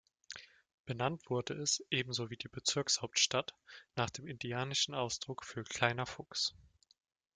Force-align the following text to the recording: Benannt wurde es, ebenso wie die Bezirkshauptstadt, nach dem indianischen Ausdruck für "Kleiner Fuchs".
Benannt 0.87 1.29
wurde 1.29 1.53
es, 1.53 1.85
ebenso 1.91 2.31
wie 2.31 2.35
die 2.35 2.47
Bezirkshauptstadt, 2.47 3.53
nach 3.95 4.09
dem 4.09 4.25
indianischen 4.25 4.95
Ausdruck 4.95 5.45
für 5.45 5.63
"Kleiner 5.63 6.07
Fuchs". 6.07 6.55